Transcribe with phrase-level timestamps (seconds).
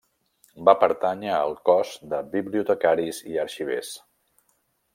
[0.69, 3.93] Va pertànyer al Cos de Bibliotecaris i Arxivers.